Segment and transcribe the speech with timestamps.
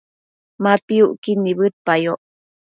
[0.63, 2.21] Ma piucquid nibëdeyoc